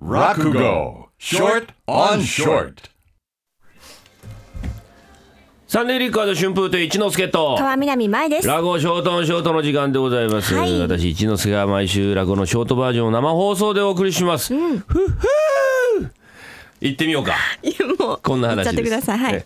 [0.00, 2.88] Rakugo Short on Short.
[5.68, 7.56] サンデーリッカード春風亭一之輔と。
[7.58, 8.48] 川南舞です。
[8.48, 10.80] ラゴショートンショートの時間でございます、はい。
[10.80, 16.10] 私一之輔が毎週ラゴのショートバージョンを生放送でお送りします、ふっふー。
[16.80, 17.34] 行ってみようか。
[17.62, 18.64] いやもうこんな話です。
[18.64, 19.18] 言っちゃってください。
[19.18, 19.44] はい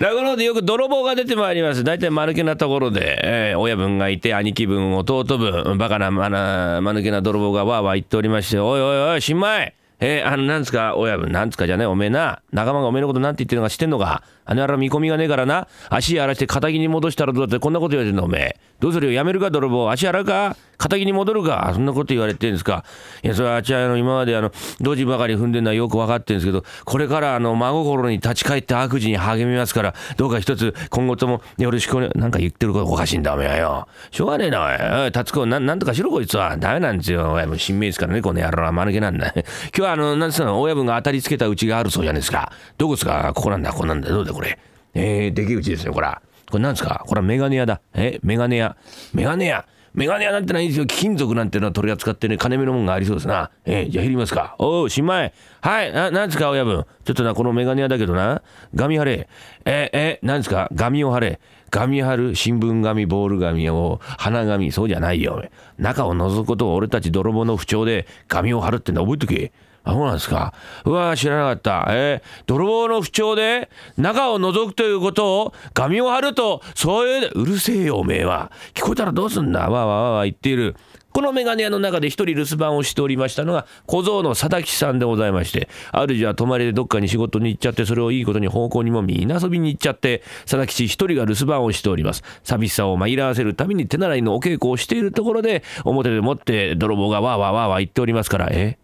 [0.00, 1.84] ゴの方でよく泥棒が出てまいります。
[1.84, 9.74] 大体間抜けなところで、えー親分がいて兄貴分弟分バカなまな間抜けな泥棒がわーわー言っておりましておいおいおい新米。
[10.00, 12.42] えー、あのなんつか親分なんつかじゃねえおめえな。
[12.52, 14.24] 仲間がおめえのことなんて言ってるのか知ってんのか？
[14.44, 15.68] あの野郎見込みがねえからな。
[15.88, 18.56] 足やらして仇に戻したらどうだってこんなこと言われてんのおめえ。
[18.80, 19.90] どうするよやめるか泥棒。
[19.90, 20.56] 足洗うか？
[20.76, 21.70] 仇に戻るか？
[21.72, 22.84] そんなこと言われてんですか？
[23.22, 33.88] いやそれはあちはあの今まであのドジばかり踏んでるのはよく分かってるんですけどこれからあの真心に立ち返って悪事に励みますからどうか一つ今後ともよろしくお願いなんか言ってることおかしいんだおめえはよ。
[34.10, 35.04] しょうがねえなおい。
[35.04, 36.56] おい達子なんなんとかしろこいつは。
[36.58, 37.32] ダメなんですよ。
[37.32, 38.72] 親分新名ですからねこの野郎は。
[38.72, 39.32] 間抜けなんだ。
[39.32, 42.52] 今日はあのなんつうの親分が当たりつけたうちがあるそうじゃないですか。
[42.76, 43.32] どこですか？
[43.34, 44.10] ここなんだここなんだ。
[44.10, 44.33] どうだ？
[44.34, 44.58] これ。
[44.92, 46.20] えー、でけうちですよこら。
[46.50, 47.04] これなんですか？
[47.06, 47.80] これはメガネ屋だ。
[47.94, 48.76] えメガネ屋。
[49.14, 49.66] メガネ屋。
[49.94, 50.86] メガネ屋なんてないんですよ。
[50.86, 53.50] 貴金属なんてのは取り扱ってね金目のもんがありそうですな。
[53.64, 54.56] えー、じゃあ減りますか。
[54.58, 55.32] おう新米。
[55.60, 56.84] はいななんですか親分？
[57.04, 58.42] ちょっとなこのメガネ屋だけどな。
[58.74, 59.28] ガミ貼れ
[59.64, 60.68] えー、えー、なんですか？
[60.74, 61.40] ガミを貼れ。
[61.70, 64.72] ガミ貼る新聞紙ボール紙を花紙。
[64.72, 65.42] そうじゃないよ
[65.78, 69.00] 中を覗くことを俺たち泥棒の不調で紙を貼るってんだ。
[69.00, 69.52] 覚えとけ。
[69.84, 70.54] あ、そうなんですか。
[70.84, 71.86] うわ知らなかった。
[71.90, 78.50] えー、泥棒の不調で中を覗くということを紙を貼ると、そういう、うるせえよ、おめえは。
[78.72, 79.60] 聞こえたらどうすんだ。
[79.60, 80.74] わーわーわわ言っている。
[81.14, 98.78] このメガネ屋の中で一人留守番をしておりましたのが小僧の佐々木さんでございまして主は泊まりでどっかに仕事に行っちゃってそれをいいことに方向にもみんな遊びに行っちゃって佐々木氏一人が留守番をしております寂しさを紛らわせるために手習いのお稽古をしているところで表でもって泥棒がわーわーわーわー言っておりますからえ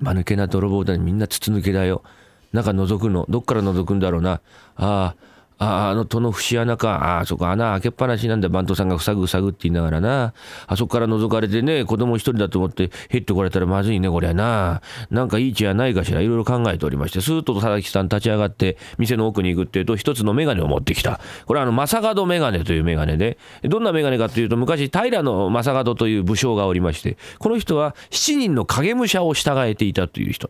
[0.00, 2.02] 間抜けな泥棒だみんな筒抜けだよ。
[2.52, 4.32] 中覗くのどっから覗くんだろうな。
[4.32, 4.40] あ
[4.76, 5.14] あ
[5.58, 7.16] ああの戸の節穴か。
[7.16, 10.32] ああそこ穴開けっぱなしなんだ番頭さんが塞ぐ塞ぐって言いながらな。
[10.66, 14.80] あそこから覗かれてね子供一人だと思ってへってこられたらまずいねこりゃな。
[15.10, 21.20] なんかいい血はないかしらいろいろ考えておりましてスーッと佐々木さん立ち上がって店の奥に行くっていうと一つの眼鏡を持ってきた。
[21.46, 30.48] これはあの正門眼鏡という眼鏡でどんな眼鏡かというと昔平の正門という武将がおりましてこの人は7人の影武者を従えていたという人。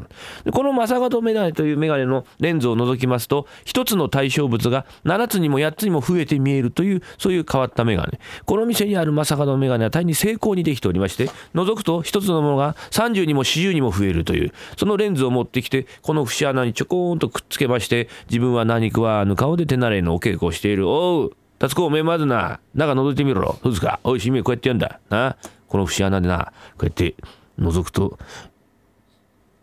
[0.53, 20.89] この正門眼鏡という眼鏡のレンズを覗きますと一つの対象物が7つにも8つにも増えて見えるというそういう変わった眼鏡この店にある正門眼鏡は大変に精巧にできておりまして覗くと一つのものが30にも40にも増えるというそのレンズを持ってきてこの節穴にちょこんとくっつけまして自分は何食わぬ顔で手習いのお稽古をしている。
[20.89, 23.59] おう達子おめえまずな中覗いてみろ。
[23.63, 25.01] そうですかおいしめこうやってやんだ。
[25.11, 27.15] なこの節穴でなこうやって
[27.59, 28.19] 覗くと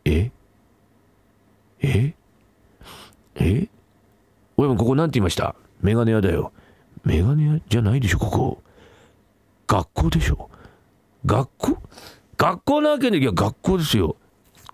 [0.03, 0.31] え？
[1.81, 2.13] え？
[3.35, 3.67] え？
[4.57, 5.55] 親分ここなんて言いました？
[5.81, 6.51] メガネ屋だよ。
[7.03, 8.61] メガネ屋じゃないでしょここ。
[9.67, 10.49] 学校でしょ？
[11.25, 11.77] 学校？
[12.37, 14.15] 学校なわけねいや学校ですよ。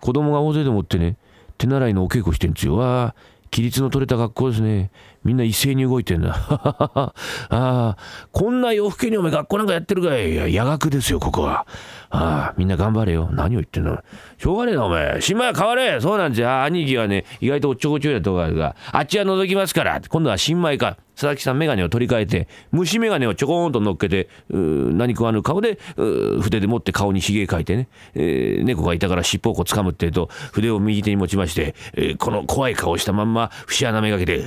[0.00, 1.16] 子供が大勢でもってね
[1.58, 2.76] 手習いのお稽古してんですよ。
[2.76, 3.14] わあ。
[3.52, 4.90] 規律の取れた学校ですね。
[5.24, 6.34] みんな一斉に動いてんだ。
[6.48, 7.12] あ
[7.50, 7.96] あ
[8.32, 10.32] こんな夜更けにお前学校なんかやってるかい。
[10.32, 11.66] いや夜学ですよここは。
[12.08, 13.28] ああみんな頑張れよ。
[13.30, 13.98] 何を言ってんの。
[14.38, 15.20] しょうがねえなお前。
[15.20, 16.00] 新米は変われ。
[16.00, 16.64] そうなんじゃ。
[16.64, 18.74] 兄貴はね意外とおっちょこちょいなとこがあるが。
[18.90, 20.00] あっちは覗きますから。
[20.08, 20.96] 今度は新米か。
[21.14, 34.42] 佐々木さん眼鏡を取り替えて虫眼鏡をちょこんと乗っけてう何食わぬ顔でう筆で持って顔にひげ描いてね、えー猫がいたから尻尾をこう掴むってえと筆を右手に持ちまして、えーこの怖い顔をしたまんま節穴めがけて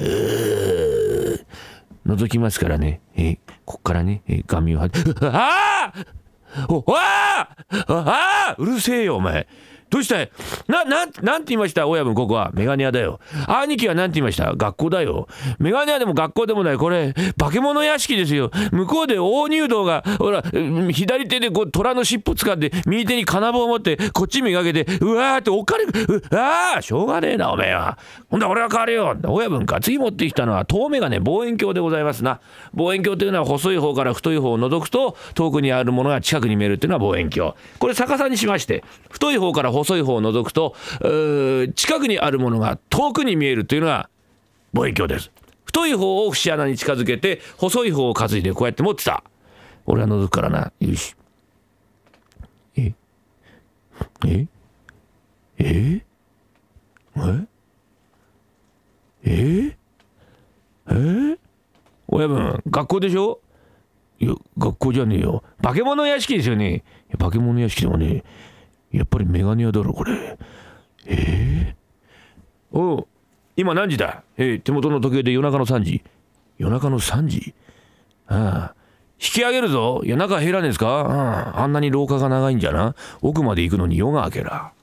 [2.05, 4.89] 覗きますからね、えーこっからね、えー、ガミをは
[5.21, 6.05] ああ
[6.69, 9.47] おわあああうるせえよお前
[9.87, 10.19] どうした？
[10.19, 10.31] い
[10.67, 11.87] な、な、なんて言いました？
[11.87, 12.49] 親分、ここは。
[12.55, 13.19] メガネ屋だよ。
[13.47, 14.55] 兄貴はなんて言いました？
[14.55, 15.27] 学校だよ。
[15.59, 16.77] メガネ屋でも学校でもない。
[16.77, 18.49] これ、化け物屋敷ですよ。
[18.71, 20.43] 向こうで大入道が、ほら、
[20.91, 25.89] 左手でこう、虎の尻尾掴んで、右手に金棒を持って、こっちめがけて、うわーっておっかれ、う
[26.35, 27.99] ああ、しょうがねえな、おめえは。
[28.29, 29.15] ほんだ俺は変われよ。
[29.23, 29.79] 親分か。
[29.81, 32.41] 次持ってきたのは、遠眼鏡望遠鏡でございますな。
[32.73, 37.53] 望遠鏡というのは、細い方から太い方を覗くと、遠くにあるものが近くに見えるっていうのは望遠鏡。
[37.77, 40.75] これ逆さにしまして、太い方から細い方を覗くと、
[41.75, 44.09] 近くにあるものが遠くに見えるというのが
[44.73, 45.31] 望遠鏡です。
[45.65, 49.23] 太い方を節穴に近づけて、細い方を担いでこうやって持ってた。
[49.85, 50.71] 俺は覗くからな。
[50.79, 51.15] よし。
[52.77, 52.93] え
[54.27, 54.47] え
[55.59, 56.03] ええ
[59.23, 59.77] え
[60.87, 61.37] え
[62.07, 63.39] 親分、学校でしょ？
[64.19, 65.43] いや、学校じゃねえよ。
[65.61, 66.83] 化け物屋敷ですよね。
[67.19, 68.23] 化け物屋敷でもね、
[68.91, 70.37] やっぱりメガネ屋だろこれ。
[71.05, 73.07] えー、おう
[73.57, 74.23] 今何時だ？
[74.37, 76.03] えー、手元の時計で夜中の3時。
[76.57, 77.53] 夜中の3時？
[78.27, 78.75] ああ。
[79.17, 80.01] 引き上げるぞ。
[80.03, 82.95] いや中入らねえですか、うん、あんなに廊下が長いんじゃな。
[83.21, 84.73] 奥まで行くのに夜が明けら。